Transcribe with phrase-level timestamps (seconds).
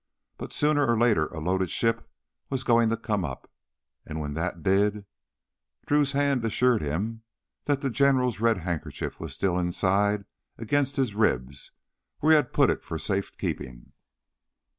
[0.39, 2.09] But sooner or later a loaded ship
[2.49, 3.47] was going to come up.
[4.03, 5.05] And when that did
[5.85, 7.21] Drew's hand assured him
[7.65, 10.25] that the General's red handkerchief was still inside
[10.57, 11.69] against his ribs
[12.17, 13.91] where he had put it for safekeeping.